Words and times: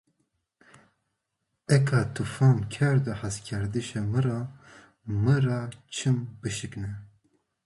Eke 1.75 1.99
to 2.15 2.21
fam 2.33 2.57
kerdo 2.73 3.11
hezkerdışê 3.21 4.01
mı 4.11 4.19
ra, 4.25 4.39
mı 5.23 5.37
ra 5.45 5.59
çım 5.95 6.17
bışıkne. 6.41 6.91